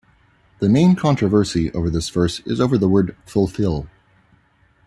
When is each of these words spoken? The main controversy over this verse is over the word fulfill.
The 0.57 0.67
main 0.67 0.95
controversy 0.95 1.71
over 1.73 1.87
this 1.91 2.09
verse 2.09 2.39
is 2.47 2.59
over 2.59 2.75
the 2.75 2.89
word 2.89 3.15
fulfill. 3.27 3.87